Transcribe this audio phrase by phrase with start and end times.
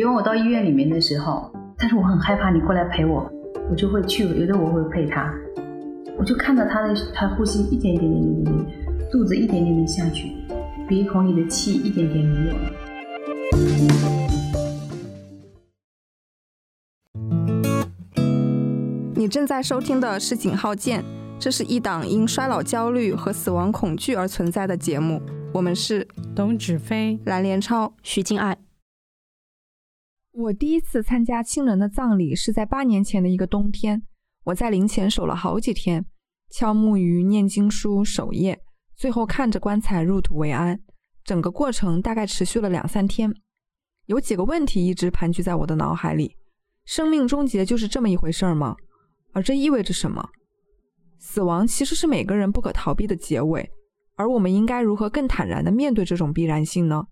[0.00, 3.30] 比如我到医院里面的时候，但是我很害怕你过来陪我，
[3.70, 5.30] 我就会去，有的我会陪他，
[6.16, 8.56] 我就看到他的他呼吸一点点点点点，
[9.12, 10.32] 肚子一点点点下去，
[10.88, 12.70] 鼻孔里的气一点点没有了。
[19.14, 21.04] 你正在收听的是井号键，
[21.38, 25.20] 这是一档因衰老焦虑和死亡恐惧而存在的节目。
[25.52, 28.56] 我们是董芷飞、蓝连超、徐静爱。
[30.32, 34.00] 我第一次参加亲人的葬礼是在八年前的一个冬天，
[34.44, 36.06] 我在灵前守了好几天，
[36.50, 38.60] 敲木鱼、念经书、守夜，
[38.96, 40.80] 最后看着棺材入土为安。
[41.24, 43.32] 整个过程大概持续了两三天，
[44.06, 46.36] 有几个问题一直盘踞在我的脑海里：
[46.84, 48.76] 生命终结就是这么一回事吗？
[49.32, 50.30] 而这意味着什么？
[51.18, 53.68] 死亡其实是每个人不可逃避的结尾。
[54.14, 57.04] 而我们应该如何更坦然地面对这种必然性呢？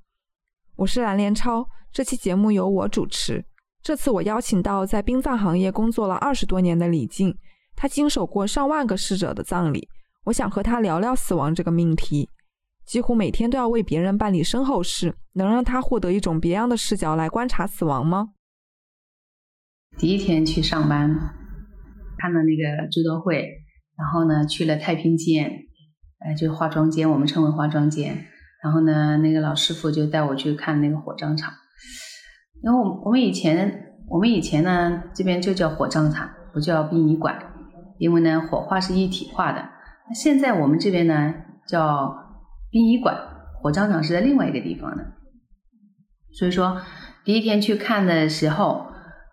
[0.79, 3.45] 我是蓝连超，这期节目由我主持。
[3.83, 7.37] 这次我邀请到在殡葬行业工作了二十多年的李静，
[7.75, 9.89] 她经手过上万个逝者的葬礼。
[10.27, 12.31] 我想和她聊聊死亡这个命题。
[12.87, 18.29] 几乎每天都要为别人办理身后事，能让她获得一种别样的视角来观察死亡吗？
[19.99, 21.11] 第一天去上班，
[22.19, 23.43] 看了那个追悼会，
[23.97, 25.51] 然后呢去了太平间。
[26.21, 28.27] 哎，就化妆间，我们称为化妆间。
[28.63, 31.53] 然后呢，那个老师傅就带我去看那个火葬场。
[32.63, 37.39] 因为我我们以前我们以前呢，这边就叫火葬场，不叫殡仪馆，
[37.99, 39.61] 因为呢火化是一体化的。
[40.09, 41.35] 那现在我们这边呢
[41.69, 42.17] 叫
[42.71, 43.17] 殡仪馆，
[43.63, 45.05] 火葬场是在另外一个地方的。
[46.33, 46.81] 所以说
[47.25, 48.87] 第一天去看的时候，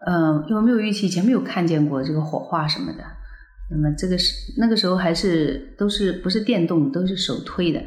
[0.05, 3.03] 嗯，因为没有预期，以前没有看见过这个火化什么的。
[3.71, 7.81] 那么这个是那个时候还是都是不是电动，都是手推的，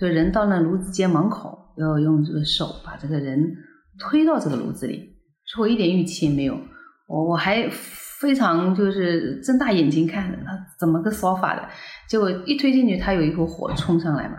[0.00, 3.54] 所以人到那炉子间门口，要用这个手把这个人
[3.98, 6.58] 推到这个炉子里，说我一点预期也没有，
[7.06, 11.68] 我我还非常就是睁大眼睛看他怎么个烧法的，
[12.08, 14.38] 结果一推进去，他有一股火冲上来嘛，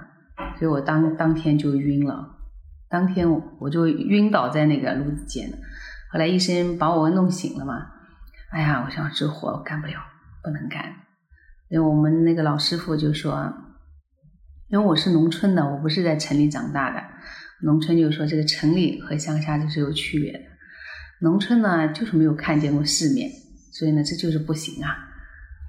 [0.58, 2.28] 所以我当当天就晕了，
[2.90, 3.30] 当天
[3.60, 5.58] 我就晕倒在那个炉子间了，
[6.12, 7.86] 后来医生把我弄醒了嘛，
[8.50, 9.94] 哎呀，我想这活干不了。
[10.44, 10.84] 不能干，
[11.70, 13.54] 因为我们那个老师傅就说，
[14.72, 17.04] 因为我是农村的，我不是在城里长大的，
[17.62, 20.40] 农村就是说这个城里和乡下就是有区别的，
[21.20, 23.30] 农村呢就是没有看见过世面，
[23.74, 24.96] 所以呢这就是不行啊。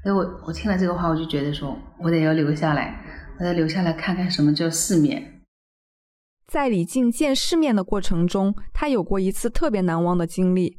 [0.04, 3.04] 所以我我听了这个话，我就觉得说我得要留下来，
[3.40, 5.40] 我得留下来看看什么叫世面。
[6.46, 10.78] 在李静见世面的过程中，他有过一次特别难忘的经历。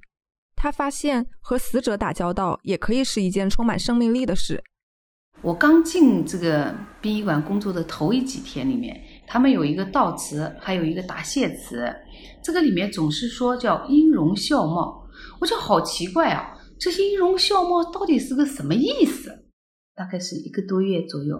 [0.55, 4.63] 他发现和死者打交道也可以是一件充满生命力的事。
[5.43, 11.93] 我刚进这个殡仪馆工作的头一几天里面，他们有一个悼词，还有一个答谢词，
[12.41, 15.05] 这个里面总是说叫音容笑貌，
[15.41, 19.29] 我就好奇怪啊，这些音容笑貌到底是个什么意思？
[19.93, 21.37] 大概是一个多月左右，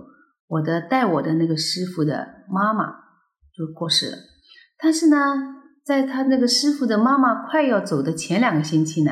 [0.48, 2.86] 我的带我的那个师傅的妈妈
[3.56, 4.18] 就过世了，
[4.78, 5.18] 但是呢。
[5.86, 9.12] 在他那个师傅的妈妈快要走的前两个星期呢，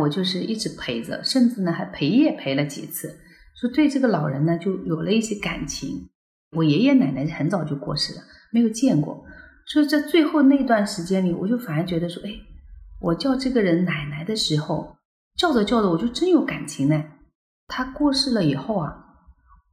[0.00, 3.18] 我就是一直陪着，甚至呢还陪夜陪了几次，
[3.54, 6.08] 说对这个老人呢就有了一些感情。
[6.56, 8.22] 我爷爷奶奶很早就过世了，
[8.52, 9.24] 没有见过，
[9.66, 12.30] 所以在最后那段时间里，我就反而觉得说，哎，
[13.00, 14.96] 我叫这个人奶奶的时候，
[15.36, 17.02] 叫着叫着我就真有感情呢。
[17.66, 18.94] 他过世了以后啊，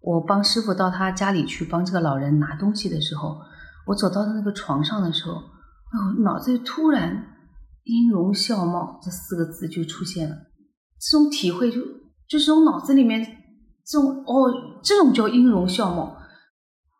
[0.01, 3.37] 我帮师傅到他家里去帮这个老人拿东西的时候，
[3.85, 5.33] 我走到他那个床上的时候。
[5.33, 7.35] 哦，脑子里突然
[7.83, 10.35] “音容笑貌”这四个字就出现了，
[10.97, 11.81] 这种体会就
[12.29, 13.40] 就是我脑子里面
[13.85, 16.17] 这种哦，这种叫音容笑貌，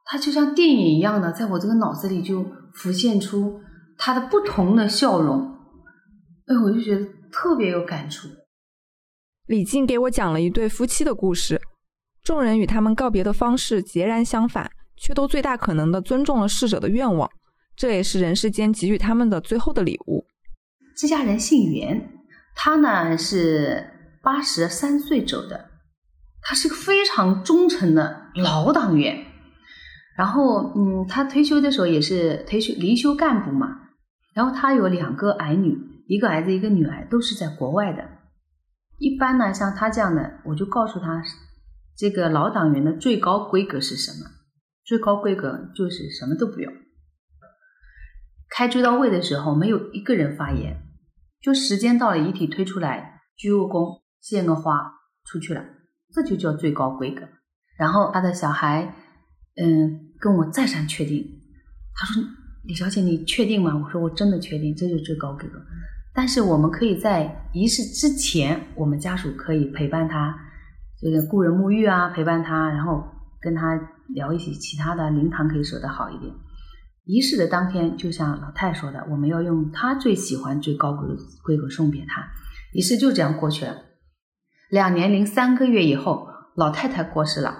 [0.05, 3.61] 它就像电影一样的，在我这个脑子里就浮现出
[3.97, 5.57] 他的不同的笑容，
[6.47, 8.27] 哎，我就觉得特别有感触。
[9.47, 11.61] 李静给我讲了一对夫妻的故事，
[12.23, 17.29] 众人与他们告别的方式截然相反，却都最大可能的尊重了逝者的愿望。
[17.75, 20.25] 这也是人世间给予他们的最后的礼物。
[20.95, 22.11] 这家人姓袁，
[22.55, 25.70] 他呢是八十三岁走的，
[26.51, 29.25] 他是个非常忠诚的老党员。
[30.17, 33.69] 然后，嗯，他退休的时候也是退休离休干部嘛。
[34.33, 35.77] 然后他有两个儿女，
[36.07, 38.03] 一个儿子一个女儿，都是在国外的。
[38.97, 41.23] 一般呢，像他这样的，我就告诉他，
[41.95, 44.29] 这个老党员的最高规格是什么？
[44.83, 46.69] 最高规格就是什么都不要。
[48.49, 50.81] 开追悼会的时候，没有一个人发言，
[51.41, 55.63] 就时间到了，遗体推出来，鞠个躬，献个花，出去了，
[56.13, 57.21] 这就叫最高规格。
[57.77, 58.95] 然后他的小孩，
[59.55, 61.25] 嗯，跟我再三确定，
[61.95, 62.23] 他说
[62.65, 65.59] ：“李小姐，你确定吗？”我说：“我真的确定，这就是最高规格。”
[66.13, 70.37] 但是我们可以在仪式之前，我们家属可以陪伴他，
[70.99, 73.03] 这个故人沐浴啊，陪伴他，然后
[73.39, 73.79] 跟他
[74.09, 76.33] 聊一些其他的，灵堂可以守得好一点。
[77.05, 82.27] 仪式的当天，就像老太说的，我们要用他最喜欢、最高贵的规格送别他。
[82.73, 83.75] 仪式就这样过去了。
[84.71, 87.53] 两年零三个月以后，老太太过世了。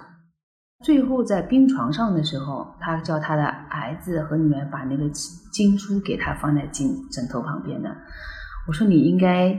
[0.82, 5.10] 最后在病床上的时候，他叫他的儿子和女儿把那个
[5.52, 7.94] 经书给他放在枕枕头旁边的。
[8.66, 9.54] 我说你应该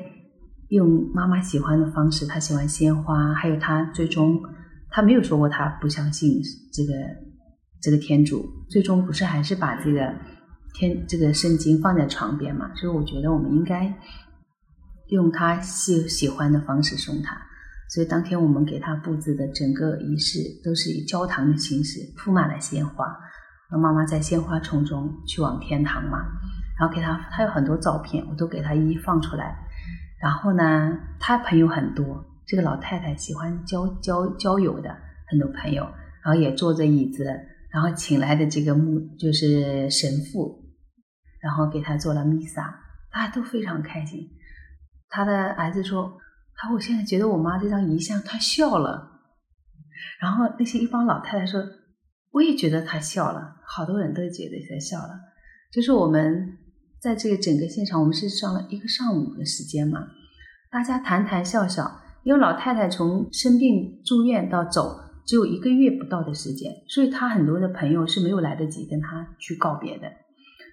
[0.69, 4.41] 用妈妈喜欢的方式，她喜欢鲜花，还有她最终
[4.89, 6.41] 她没有说过她不相信
[6.73, 6.95] 这个
[7.83, 10.15] 这个天主，最终不是还是把这个
[10.73, 12.75] 天这个圣经放在床边嘛？
[12.77, 13.95] 所以我觉得我们应该
[15.13, 17.41] 用他喜喜欢的方式送她。
[17.89, 23.07] 所以当天我们给她布置的整个仪式都是以教堂的形式，铺满了鲜花，
[23.71, 26.19] 让妈妈在鲜花丛中去往天堂嘛。
[26.81, 29.55] 然后给他，他有很多照片，我都给他一一放出来。
[30.21, 34.97] 然后呢，他朋友很多，这个老太太喜欢交交交友的
[35.29, 35.83] 很多朋友，
[36.25, 37.25] 然后也坐着椅子，
[37.71, 40.65] 然后请来的这个牧就是神父，
[41.41, 42.75] 然后给他做了弥撒，
[43.13, 44.31] 大家都非常开心。
[45.13, 46.19] 他的儿子说
[46.57, 49.21] ：“他我现在觉得我妈这张遗像，她笑了。”
[50.21, 51.63] 然后那些一帮老太太说
[52.33, 55.21] ：“我也觉得她笑了。”好多人都觉得她笑了，
[55.71, 56.59] 就是我们。
[57.03, 60.07] 在这个整个现场，我们是上了一个上午的时间嘛，
[60.71, 62.01] 大家谈谈笑笑。
[62.23, 70.07] 因为老太太从生病住院到走只有一个月不到的时间，所以她很多的朋友是没有来得及跟她去告别的。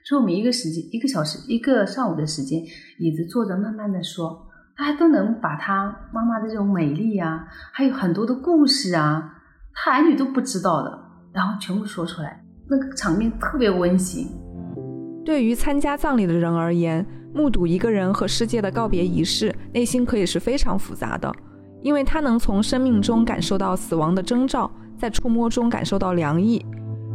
[0.05, 2.61] 所以我们一个时间一个小时一个上午的时间，
[2.97, 4.47] 椅子坐着慢慢的说，
[4.77, 9.35] 大家都能把她妈妈的这种美丽啊，还有很多的故事啊，
[9.73, 10.99] 她儿女都不知道的，
[11.33, 14.27] 然后全部说出来，那个场面特别温馨。
[15.25, 21.31] 对于参加葬礼的人而言，目睹一个人和世界的告别仪式，内心可以是非常复杂的，
[21.83, 26.65] 因为他能从生命中感受到死亡的征兆，在触摸中感受到凉意。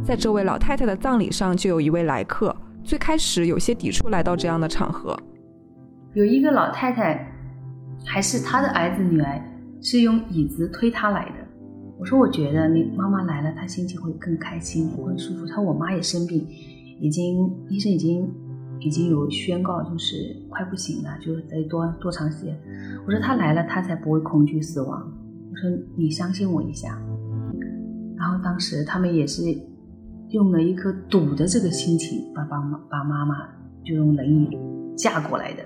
[0.01, 2.55] 在这位老太太的葬礼上，就有一位来客，
[2.85, 5.17] 最开始有些抵触来到这样的场合。
[6.13, 7.27] 有一个老太太，
[8.05, 9.41] 还是她的儿子女儿，
[9.81, 11.35] 是用椅子推她来的。
[11.97, 15.47] 我说，我觉得你妈妈来了，她心情会更开心，会舒服。
[15.47, 16.47] 她说，我妈也生病。
[17.01, 18.31] 已经医生已经
[18.79, 20.15] 已经有宣告，就是
[20.49, 22.55] 快不行了，就是得多多长时间。
[23.05, 25.11] 我说她来了，她才不会恐惧死亡。
[25.51, 27.01] 我说你相信我一下。
[28.15, 29.41] 然后当时他们也是
[30.29, 33.35] 用了一颗赌的这个心情，把爸妈把妈妈
[33.83, 34.49] 就用轮椅
[34.95, 35.63] 嫁过来的。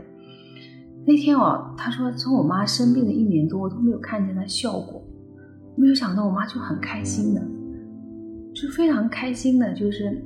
[1.05, 5.01] 那天哦，他说从我妈生病的一年多，我都没有看见她笑过，
[5.75, 7.41] 没有想到我妈就很开心的，
[8.53, 10.23] 就非常开心的，就是。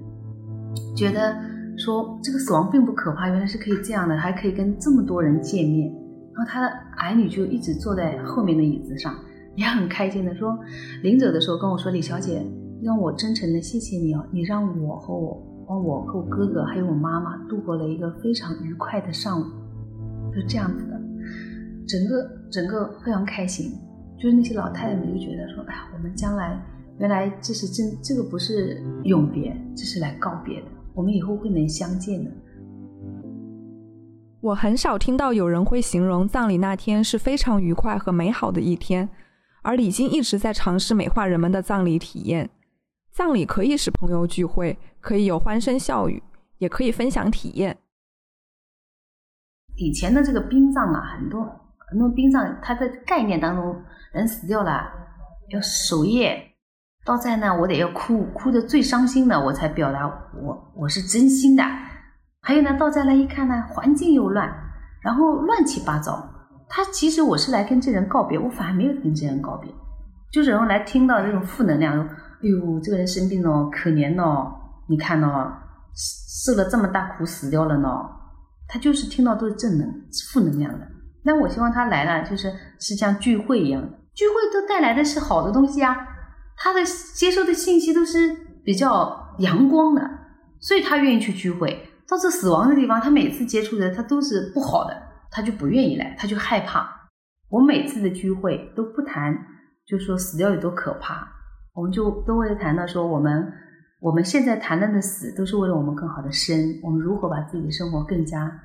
[0.95, 1.35] 觉得
[1.77, 5.87] 说这个死亡并不可怕，原来是可以这样的，还可以跟这么多人见面。
[6.33, 9.13] 然后他的儿女就一直坐在后面的椅子上，
[9.55, 10.57] 也很开心的说，
[11.03, 12.43] 临走的时候跟我说：“李小姐，
[12.83, 19.45] 让我真诚的谢谢你哦，你让我和我，我和我哥哥还有我妈妈度过了一个非常愉快的上午。”
[20.35, 20.99] 是这样子的，
[21.87, 23.71] 整个整个非常开心。
[24.17, 26.59] 就是那些老太太们就觉得说：“哎呀，我们将来
[26.97, 32.31] 原来这是真，这个不是永别，这是来告别的。”我们以后会能相见的。
[34.41, 39.09] 我很少听到有人会形容葬礼那天是非常愉快和美好的一天，
[39.61, 42.49] 而李晶一直在尝试美化人们的葬礼体验。
[43.13, 46.23] 葬礼可以是朋友聚会，可以有欢声笑语，
[46.57, 47.77] 也可以分享体验。
[49.75, 51.43] 以前的这个殡葬啊，很多
[51.91, 53.79] 很多殡葬，它的概念当中，
[54.13, 54.91] 人死掉了
[55.49, 56.55] 要守夜。
[57.05, 60.07] 到在呢，我得要哭，哭的最伤心的，我才表达
[60.41, 61.63] 我我是真心的。
[62.41, 64.51] 还有呢，到再来一看呢，环境又乱，
[65.03, 66.27] 然后乱七八糟。
[66.67, 69.71] 他其实我是来跟这人告别，我反而没有跟这人告别，
[70.31, 72.09] 就是然后来听到这种负能量，
[72.43, 74.53] 哎呦，这个人生病了，可怜哦，
[74.89, 75.51] 你看哦，
[76.43, 77.89] 受了这么大苦死掉了呢。
[78.67, 79.87] 他就是听到都是正能
[80.31, 80.87] 负能量的。
[81.23, 83.81] 那我希望他来了，就是是像聚会一样，
[84.13, 85.95] 聚会都带来的是好的东西啊。
[86.57, 86.81] 他的
[87.15, 90.01] 接受的信息都是比较阳光的，
[90.59, 91.89] 所以他愿意去聚会。
[92.07, 97.09] 到这死亡的地方，他每次接触的他都是不好的，他就不愿意来，他就害怕。
[97.49, 99.33] 我每次的聚会都不谈，
[99.85, 101.27] 就说死掉有多可怕，
[101.73, 103.51] 我们就都会谈到说，我们
[103.99, 108.61] 我们现在谈论的死，都是为了我们更好的生，我们如何把自己的生活更加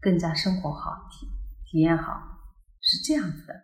[0.00, 1.26] 更加生活好，体
[1.70, 2.12] 体验好，
[2.80, 3.54] 是这样子的。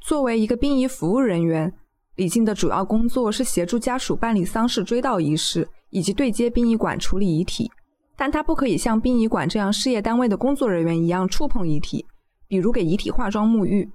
[0.00, 1.72] 作为一个殡仪服务人员。
[2.16, 7.72] 李静的主要工作是协助家属办理丧事追悼仪式，以及对接殡仪馆处理遗体。
[8.18, 12.04] 但他不可以像殡仪馆这样事业单位的工作人员一样触碰遗体，
[12.46, 13.90] 比如给遗体化妆沐浴。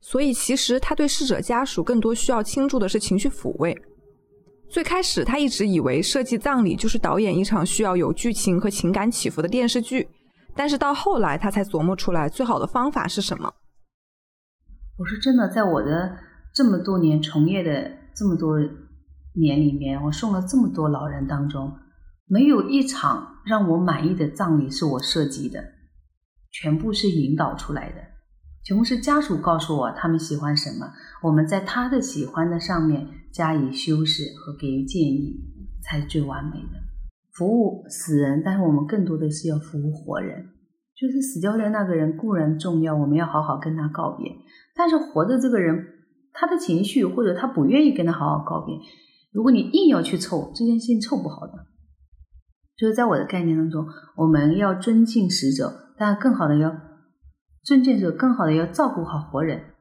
[0.00, 3.76] 所以，其实他对逝者家属更多需要倾注的是情绪抚慰。
[4.68, 10.08] 最开始，他一直以为设计葬礼就是导演一场需要有剧情和情感起伏的电视剧，
[10.54, 13.52] 但是到后来，他才琢磨出来最好的方法是什么。
[14.96, 16.16] 我是真的，在我的
[16.54, 18.58] 这么多年从业的这么多
[19.34, 21.76] 年里面，我送了这么多老人当中，
[22.26, 25.62] 没有一场让我满意的葬礼是我设计的，
[26.50, 28.09] 全部是引导出来的。
[28.62, 30.86] 全部是家属告诉我他们喜欢什么，
[31.22, 35.40] 我们在他的喜欢的上面加以修饰和给予建议，
[35.82, 36.78] 才最完美的
[37.32, 38.42] 服务死人。
[38.44, 40.50] 但是我们更多的是要服务活人，
[40.94, 44.30] 就是死掉的那个人固然重要，我们要好好跟他告别。
[44.76, 45.82] 但是活的这个人，
[46.32, 48.76] 他的情绪或者他不愿意跟他好好告别，
[49.32, 51.54] 如果你硬要去凑这件事情，凑不好的。
[52.76, 53.86] 就是在我的概念当中，
[54.16, 56.89] 我们要尊敬死者，但更好的要。
[57.62, 59.74] 尊敬者更好的要照顾好活人。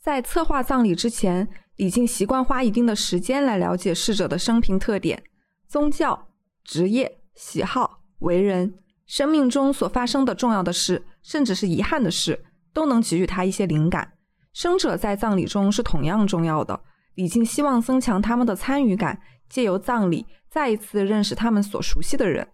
[0.00, 5.22] 在策划葬礼之前，李静习惯花一定的时间来了解逝者的生平特点、
[5.66, 6.28] 宗教、
[6.64, 8.74] 职业、喜好、为人、
[9.06, 12.42] 生命中所发生的重要的事，甚至是遗憾的事，
[12.72, 14.14] 都能给予他一些灵感。
[14.54, 16.80] 生者在葬礼中是同样重要的。
[17.14, 22.48] 李静希望增强他们的参与感，借由葬礼再一次认识他们所熟悉的人。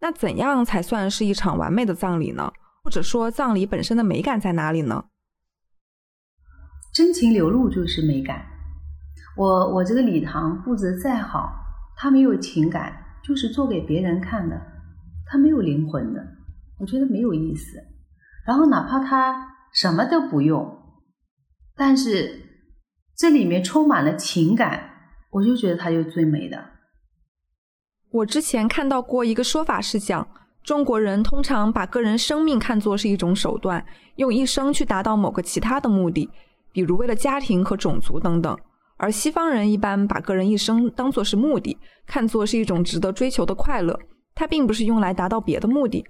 [0.00, 2.52] 那怎样才算是一场完美的葬礼呢？
[2.86, 5.06] 或者说，葬礼本身的美感在哪里呢？
[6.94, 8.46] 真情流露就是美感。
[9.36, 11.52] 我我这个礼堂布置再好，
[11.96, 14.56] 它没有情感，就是做给别人看的，
[15.26, 16.24] 它没有灵魂的，
[16.78, 17.76] 我觉得没有意思。
[18.46, 20.80] 然后哪怕它什么都不用，
[21.74, 22.40] 但是
[23.16, 24.90] 这里面充满了情感，
[25.30, 26.64] 我就觉得它就最美的。
[28.12, 30.28] 我之前看到过一个说法是讲。
[30.66, 36.28] 中国人通常把个人生命看作是一种手段，用一生去达到某个其他的目的，
[36.72, 38.58] 比如为了家庭和种族等等。
[38.96, 43.96] 而西方人一般把个人一生当作是目的，看作是一种值得追求的快乐，
[44.34, 46.04] 它并不是用来达到别的目的。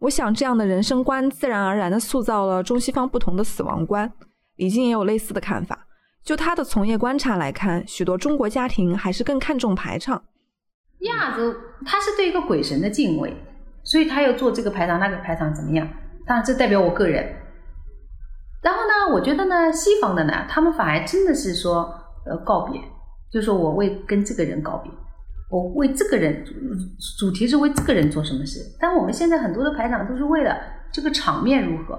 [0.00, 4.12] 我想这样的人生观自然而然地塑造了中西方不同的死亡观。
[4.56, 5.86] 李静也有类似的看法。
[6.24, 10.20] 就他的从业观察来看，许多中国家庭还是更看重排场。
[11.02, 11.54] 亚洲，
[11.86, 13.32] 他是对一个鬼神的敬畏。
[13.82, 15.88] 所以他要做这个排场，那个排场怎么样？
[16.26, 17.24] 当然，这代表我个人。
[18.62, 21.92] 然后呢，我觉得呢，西方的呢，他们反而真的是说，
[22.26, 22.80] 呃，告别，
[23.32, 24.92] 就说我为跟这个人告别，
[25.50, 26.44] 我为这个人，
[27.18, 28.60] 主题是为这个人做什么事。
[28.78, 30.54] 但我们现在很多的排场都是为了
[30.92, 31.98] 这个场面如何。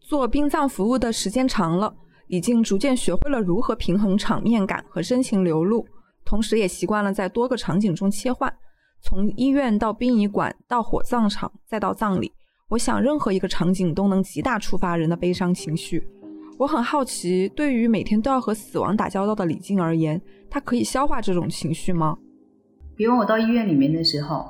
[0.00, 1.92] 做殡葬服务的时间长了，
[2.28, 5.86] 已经逐渐学会了如何平衡场面感和真情流露，
[6.24, 8.52] 同时也习惯了在多个场景中切换。
[9.00, 12.32] 从医院到殡仪馆，到火葬场，再到葬礼，
[12.68, 16.06] 我想任何一个场景都能极大触发人的悲伤情绪。
[16.58, 22.16] 我很好奇，对于每天都要和死亡打交道的李静而言，她可以消化这种情绪吗？
[22.96, 24.44] 比如我到医院里面的时候，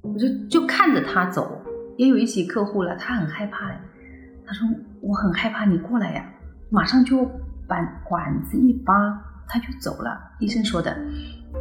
[0.00, 1.60] 我就就看着他走，
[1.98, 3.74] 也有一些客户了，他很害怕嘞。
[4.46, 4.66] 他说
[5.02, 6.32] ：“我很害怕，你过来呀，
[6.70, 7.24] 马上就
[7.68, 7.76] 把
[8.08, 8.94] 管子一扒，
[9.46, 10.96] 他就走了。”医生说的。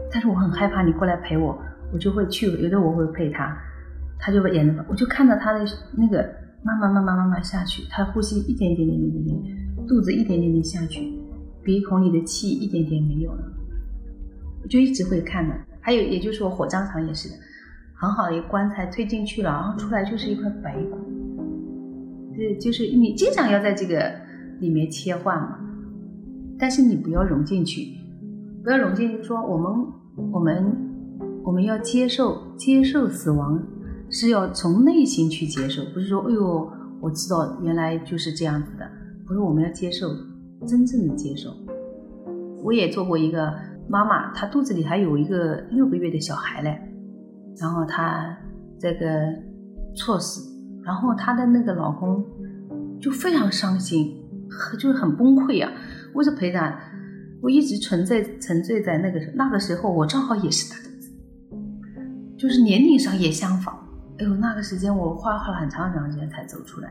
[0.09, 1.55] 他说我很害怕，你过来陪我。
[1.91, 3.57] 我就会去，有的我会陪他，
[4.19, 5.65] 他就会演着，我就看着他的
[5.97, 6.17] 那个
[6.63, 11.11] 慢慢慢慢慢慢下去，他呼吸一点一点点点点点，肚子一点点点下去，
[11.63, 13.43] 鼻孔里的气一点点没有了，
[14.61, 15.55] 我就一直会看的。
[15.81, 17.35] 还有，也就是我火葬场也是的，
[17.95, 20.97] 很好的一个棺材推进去了，然后出来就是一块白骨，
[22.35, 24.13] 这就是你经常要在这个
[24.59, 25.57] 里面切换嘛，
[26.59, 27.97] 但是你不要融进去，
[28.63, 29.71] 不要融进去，说我们
[30.31, 30.88] 我们。
[31.49, 33.59] 我们要接受接受死亡，
[34.07, 38.87] 是要从内心去接受，不是说哎呦，我知道原来就是这样子的，
[39.25, 40.09] 不是我们要接受，
[40.67, 41.49] 真正的接受。
[42.63, 43.51] 我也做过一个
[43.89, 46.79] 妈妈，她肚子里还有一个六个月的小孩嘞，
[47.57, 48.37] 然后她
[48.79, 49.07] 这个
[49.95, 50.51] 猝死，
[50.83, 52.23] 然后她的那个老公
[53.01, 54.23] 就非常伤心，
[54.73, 55.71] 就是很崩溃啊。
[56.13, 56.79] 我是陪她，
[57.41, 60.88] 我一直存在沉醉在那个那个时候，我正好也是她的。
[62.39, 63.77] 就是年龄上也相仿，
[64.17, 66.89] 哎呦，那个时间我花了很长很长时间才走出来。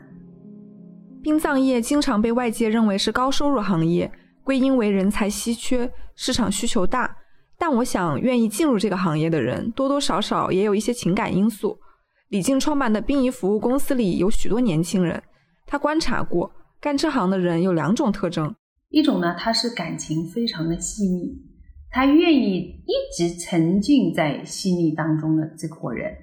[1.22, 4.12] 殡葬业经常被外界认为是高收入行业，
[4.44, 7.16] 归因为人才稀缺，市场需求大。
[7.58, 11.78] 但我想，愿意进入这个行业的人，多多少少也有一些情感因素。
[12.28, 15.22] 李静创办的殡仪服务公司里有许多年轻人，
[15.66, 18.54] 他观察过，干这行的人有两种特征：
[18.90, 21.47] 一种呢，他是感情非常的细腻。
[21.90, 26.14] 他愿意一直沉浸在细腻当中的这伙人，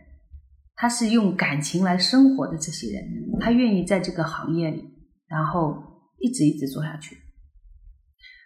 [0.76, 3.04] 他是用感情来生活的这些人，
[3.40, 4.84] 他愿意在这个行业里，
[5.28, 5.76] 然后
[6.20, 7.18] 一直一直做下去。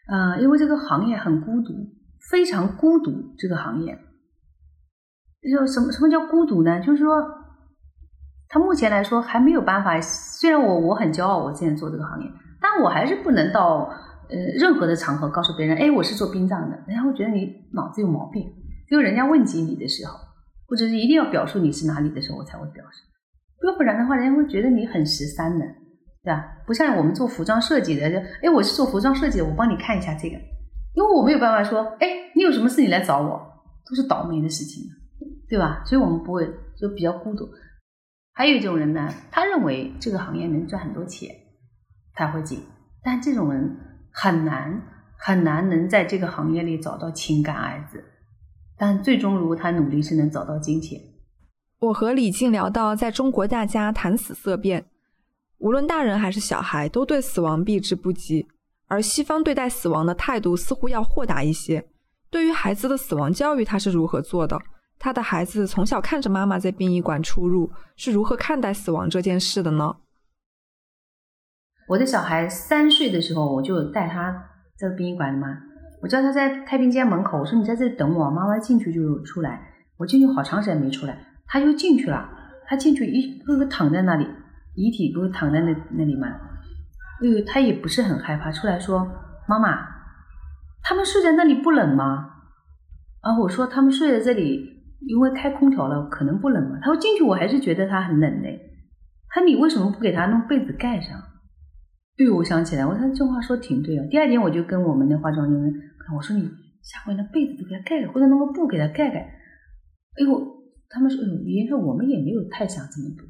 [0.07, 1.73] 嗯，因为这个行业很孤独，
[2.31, 3.35] 非常孤独。
[3.37, 3.95] 这个行业，
[5.41, 6.79] 就什么什么叫孤独呢？
[6.79, 7.21] 就是说，
[8.47, 10.01] 他目前来说还没有办法。
[10.01, 13.93] 虽然我我很骄傲，我现在做这个行业，但我还是不能到
[14.29, 18.43] 呃任何的场合告诉别人，哎，我是做殡葬的，人家会觉得你脑子有毛病。
[18.87, 20.17] 只有人家问及你的时候，
[20.67, 23.01] 或者是一定要表述你是哪里的时候，我才会表示。
[23.67, 25.65] 要不然的话，人家会觉得你很十三的。
[26.21, 26.57] 对吧？
[26.67, 30.35] 不像我们做服装设计的，就哎，我是做服装设计的，我帮你看一下这个，
[30.93, 33.39] 因为我没有办法说，哎，你有什么事你来找我，
[33.89, 34.83] 都是倒霉的事情，
[35.47, 35.81] 对吧？
[35.85, 36.45] 所以我们不会，
[36.77, 37.47] 就比较孤独。
[38.33, 41.33] 还有一种人呢，他认为这个行业能赚很多钱，
[42.13, 42.59] 他会进，
[43.01, 43.77] 但这种人
[44.11, 44.81] 很难
[45.17, 48.03] 很难能在这个行业里找到情感二字，
[48.77, 50.99] 但最终如果他努力是能找到金钱。
[51.79, 54.85] 我和李静聊到，在中国大家谈死色变。
[55.59, 58.47] 无论大人还是小孩，都对死亡避之不及，
[58.87, 61.85] 而西方对待死亡的态度似乎要豁达一些。
[62.29, 64.57] 对于孩子的死亡教育，他是如何做的？
[64.97, 69.95] 他的孩子从小看着妈妈在殡仪馆出入，是如何看待死亡这件事的呢？
[71.89, 74.31] 我的小孩三岁的时候，我就带他
[74.77, 75.47] 在殡仪馆嘛，
[76.03, 79.59] 我叫他在太平间门口，我说你在这里等我，妈妈进去就出来。
[79.97, 81.17] 我进去好长时间没出来，
[81.47, 82.29] 他又进去了，
[82.67, 84.27] 他进去一个个躺在那里。
[84.75, 86.27] 遗体不是躺在那那里吗？
[87.21, 89.09] 呃，他也不是很害怕，出来说
[89.49, 89.79] ：“妈妈，
[90.83, 92.29] 他们睡在那里不冷吗？”
[93.21, 96.77] 啊，我说他们睡在这里，因为开空调了，可能不冷嘛。
[96.83, 98.59] 他说进去我还是觉得他很冷嘞。
[99.29, 101.19] 他你为什么不给他弄被子盖上？
[102.19, 104.05] 对，我想起来，我说这话说挺对哦。
[104.11, 105.73] 第二天我就跟我们的化妆间们，
[106.13, 106.43] 我说你
[106.83, 109.19] 下回那被子都给他盖盖，或者弄个布给他盖盖。
[109.19, 110.57] 哎呦，
[110.89, 113.25] 他们说，哎呦，原来我们也没有太想这么多。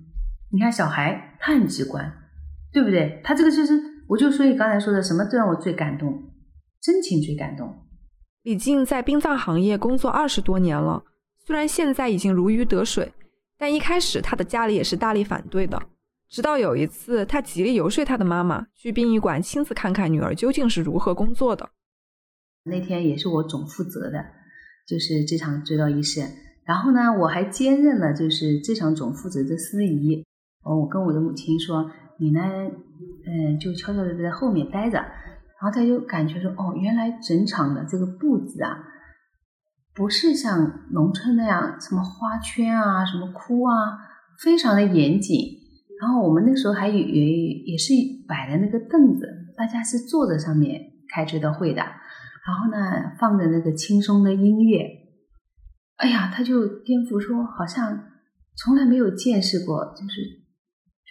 [0.51, 2.11] 你看小孩，他很直观，
[2.74, 3.22] 对不对？
[3.24, 6.24] 他这个就是，我就说你刚才说的，什么最让我最感动，
[6.81, 7.72] 真情最感动。
[8.42, 11.03] 李静在殡葬行业工作二十多年了，
[11.46, 13.14] 虽然现在已经如鱼得水，
[13.55, 15.79] 但一开始他的家里也是大力反对的。
[16.29, 21.70] 直到有一次，他极力游说他的妈妈去殡仪馆亲自看看女儿究竟是如何工作的。
[22.65, 24.24] 那天也是我总负责的，
[24.87, 26.22] 就是这场追悼仪式。
[26.65, 30.24] 然后呢，我还兼任了就是这场总负责的司仪。
[30.61, 31.89] 哦，我跟我的母亲说，
[32.20, 34.98] 你呢，嗯，就悄悄的在后面待着。
[35.00, 38.77] 然后他就感觉说，哦，原来整场的这个布置啊，
[39.96, 43.98] 不是像农村那样什么花圈啊、什么哭啊，
[44.44, 45.58] 非常的严谨。
[46.00, 47.94] 然后我们那时候还有也是
[48.27, 50.79] 摆的那个凳子，大家是坐在上面
[51.14, 51.81] 开追悼会的。
[51.81, 54.85] 然后呢，放着那个轻松的音乐。
[55.98, 58.05] 哎呀，他就颠覆说，好像
[58.55, 60.40] 从来没有见识过，就是。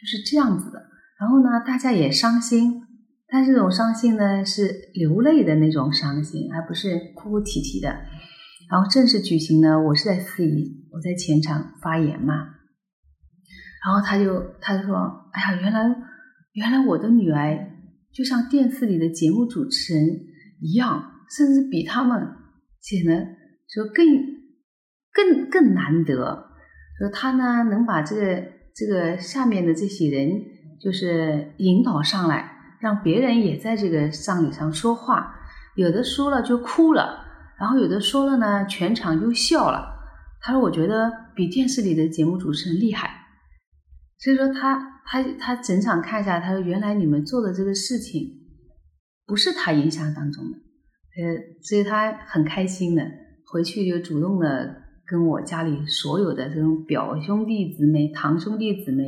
[0.00, 0.80] 就是这样子的，
[1.18, 2.84] 然后呢，大家也伤心，
[3.26, 7.88] 但这种伤心呢是流泪的那种伤心，而不是哭哭啼啼的。
[8.70, 12.57] 然后正式举行呢，我是在司仪，我在前场发言嘛。
[13.84, 14.96] 然后他就他就说
[15.32, 15.96] ：“哎呀，原来
[16.52, 17.70] 原来我的女儿
[18.12, 20.04] 就像电视里的节目主持人
[20.60, 22.18] 一样，甚至比他们
[22.80, 23.12] 显得
[23.68, 24.06] 说更
[25.12, 26.48] 更更难得。
[26.98, 28.44] 说他呢能把这个。”
[28.78, 30.30] 这个下面的这些人
[30.80, 32.48] 就是引导上来，
[32.80, 35.34] 让别人也在这个葬礼上说话。
[35.74, 37.24] 有的说了就哭了，
[37.58, 39.84] 然后有的说了呢，全场就笑了。
[40.40, 43.10] 他说：“我觉得比电视里的节目主持人厉害。”
[44.18, 48.28] 所以说他他他整场看下来，他说：“原来你们做的这个事情
[49.26, 50.58] 不是他印象当中的。”
[51.18, 53.02] 呃，所以他很开心的
[53.46, 54.86] 回去就主动的。
[55.10, 59.06] 跟我家里所有的这种表兄弟姊妹、堂兄弟姊妹，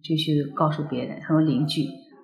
[0.00, 1.82] 就去告诉别人，还有邻居，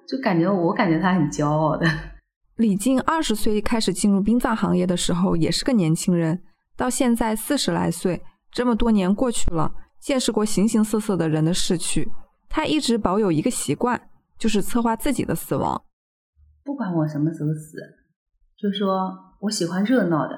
[0.08, 1.84] 就感觉我感觉他很骄傲的。
[2.58, 6.40] 李静二十岁开始进入殡葬行业的时候，也是个年轻人，
[6.76, 8.22] 到现在四十来岁，
[8.52, 9.72] 这么多年过去了，
[10.02, 12.10] 见识过形形色色的人的逝去，
[12.48, 15.80] 他一直保有一个习惯，就是策划自己的死亡。
[16.64, 17.78] 不管我什么时候死，
[18.58, 20.34] 就说我喜欢热闹的，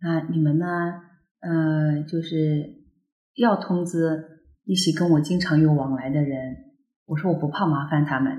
[0.00, 0.66] 那你们呢？
[1.38, 2.34] 呃，就是
[3.36, 6.56] 要通知一些跟我经常有往来的人，
[7.04, 8.32] 我说我不怕麻烦他们，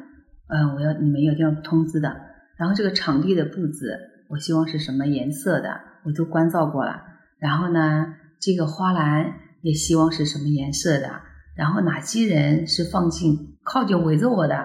[0.47, 2.13] 嗯，我要你们一定要通知的。
[2.57, 5.69] 然后这个场地的布置，我希望是什么颜色的，
[6.03, 7.01] 我都关照过了。
[7.39, 9.31] 然后呢，这个花篮
[9.67, 11.09] 也希望是什么颜色的。
[11.55, 14.55] 然后哪些人是放进靠近围着我的，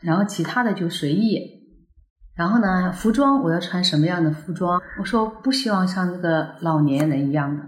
[0.00, 1.38] 然后其他的就随意。
[2.36, 4.80] 然后呢，服装我要穿什么样的服装？
[5.00, 7.62] 我说不希望像那个老年人一样的。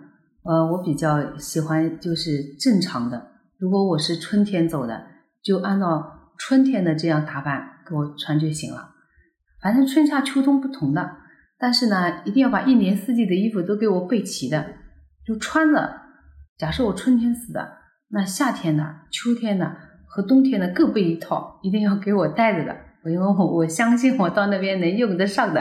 [0.45, 3.27] 呃，我比较喜欢就是正常的，
[3.59, 5.07] 如果我是春天走的，
[5.43, 8.91] 就按照春天的这样打扮给我穿就行了。
[9.63, 11.17] 反正春夏秋冬不同的，
[11.59, 14.75] 但是呢，一定要把一年四季的衣服都给我备齐的，
[15.27, 16.04] 就穿着。
[16.57, 22.77] 假设我春天死的，那夏天的、秋天的和冬天的各备一套，一定要给我带着的。
[23.11, 25.61] 因为我我相信我到那边能用得上的。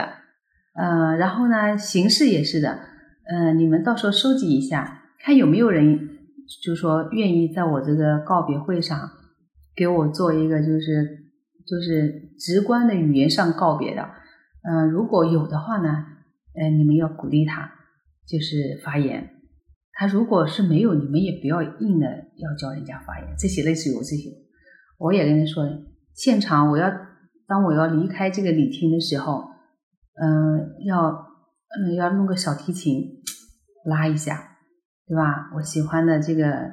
[0.74, 2.78] 呃，然后呢，形式也是的。
[3.26, 6.08] 呃，你们到时候收集一下，看有没有人，
[6.62, 9.10] 就说愿意在我这个告别会上
[9.76, 11.24] 给我做一个，就是
[11.66, 14.08] 就是直观的语言上告别的。
[14.62, 16.04] 嗯，如果有的话呢，
[16.54, 17.70] 呃，你们要鼓励他，
[18.26, 19.33] 就是发言。
[19.96, 23.28] 他如果是没有，你们也不要硬的要叫人家发言。
[23.38, 24.28] 这些类似于我这些，
[24.98, 25.64] 我也跟他说，
[26.14, 26.90] 现场我要
[27.46, 29.44] 当我要离开这个礼厅的时候，
[30.20, 31.10] 嗯，要
[31.78, 33.22] 嗯要弄个小提琴
[33.84, 34.56] 拉一下，
[35.06, 35.52] 对吧？
[35.54, 36.72] 我喜欢的这个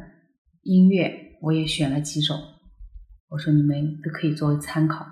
[0.64, 2.34] 音乐我也选了几首，
[3.30, 5.06] 我说你们都可以作为参考。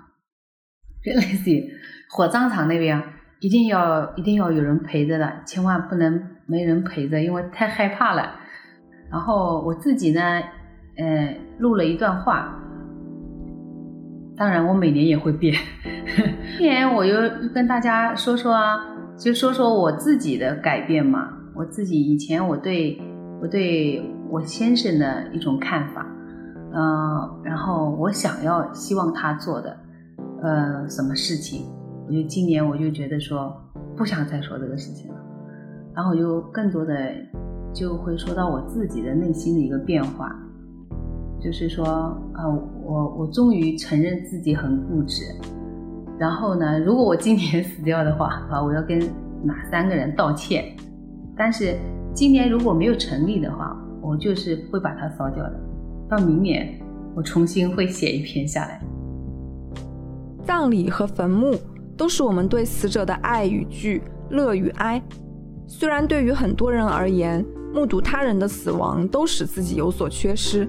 [1.04, 1.72] 就类似于
[2.10, 3.00] 火葬场那边，
[3.40, 6.38] 一定要一定要有人陪着的，千万不能。
[6.50, 8.34] 没人陪着，因为太害怕了。
[9.08, 10.20] 然后我自己呢，
[10.96, 12.56] 呃，录了一段话。
[14.36, 15.54] 当然，我每年也会变。
[16.58, 17.16] 今年我又
[17.54, 18.80] 跟大家说说啊，
[19.16, 21.28] 就说说我自己的改变嘛。
[21.54, 22.98] 我自己以前我对
[23.42, 26.06] 我对我先生的一种看法，
[26.72, 29.76] 嗯，然后我想要希望他做的，
[30.42, 31.66] 呃，什么事情，
[32.06, 33.54] 我就今年我就觉得说
[33.96, 35.19] 不想再说这个事情了。
[35.94, 36.94] 然后又更多的
[37.72, 40.34] 就会说到我自己的内心的一个变化，
[41.40, 41.84] 就是说
[42.32, 42.46] 啊，
[42.84, 45.24] 我我终于承认自己很固执。
[46.18, 48.98] 然后呢，如果我今年 死掉的话啊，我要跟
[49.42, 50.64] 哪三个人道歉？
[51.36, 51.74] 但是
[52.12, 55.60] 今年如果没有成立的话，我就是会把它烧掉的。
[56.08, 56.68] 到明年，
[57.14, 58.80] 我重新会写一篇下来。
[60.44, 61.54] 葬礼和坟墓
[61.96, 65.00] 都是我们对死者的爱与惧、乐与哀。
[65.72, 70.68] 虽然对于很多人而言，目睹他人的死亡都使自己有所缺失，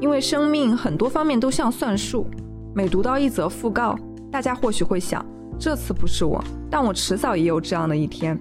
[0.00, 2.26] 因为生命很多方面都像算术。
[2.74, 3.94] 每读到一则讣告，
[4.32, 5.24] 大家或许会想，
[5.58, 8.40] 这次不是我，但我迟早也有这样的一天。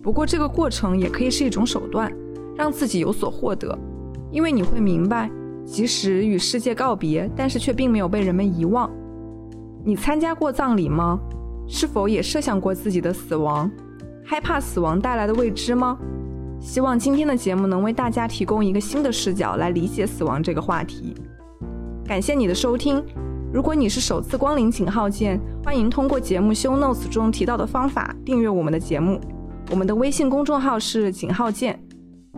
[0.00, 2.12] 不过这个过程也可以是一种手段，
[2.56, 3.76] 让自己有所获得，
[4.30, 5.28] 因为你会明白，
[5.64, 8.88] 即使与世界告别，但是却并没有被人们遗忘。
[9.84, 11.18] 你参加过葬礼吗？
[11.66, 13.68] 是否也设想过自己的死亡？
[14.30, 15.98] 害怕死亡带来的未知吗？
[16.60, 21.16] 希望今天的节目能为大家提供一个新的视角来理解死亡这个话题。
[22.04, 23.04] 感谢你的收听。
[23.52, 29.20] 如果你是首次光临井号键，欢迎通过节目 show notes 中提到的方法订阅我们的节目。
[29.68, 31.76] 我们的微信公众号是井号键。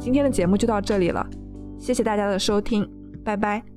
[0.00, 1.28] 今天的节目就到这里了，
[1.78, 2.88] 谢谢大家的收听，
[3.22, 3.71] 拜拜。